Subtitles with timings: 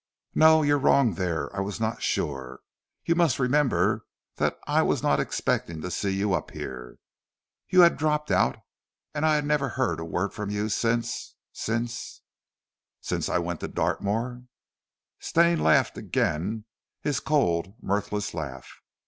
[0.33, 1.55] "No, you wrong me there!
[1.55, 2.61] I was not sure.
[3.05, 6.97] You must remember that I was not expecting to see you up here.
[7.69, 8.57] You had dropped out,
[9.13, 12.23] and I had never heard a word of you since since"
[13.01, 14.45] "Since I went to Dartmoor,"
[15.19, 16.65] Stane laughed again
[17.01, 18.77] his cold, mirthless laugh.